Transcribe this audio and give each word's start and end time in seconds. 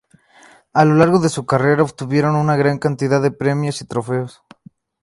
A 0.73 0.83
lo 0.83 0.95
largo 0.95 1.19
de 1.19 1.29
su 1.29 1.45
carrera 1.45 1.83
obtuvieron 1.83 2.35
una 2.35 2.55
gran 2.55 2.79
cantidad 2.79 3.21
de 3.21 3.29
premios 3.29 3.83
y 3.83 3.85
trofeos. 3.85 4.41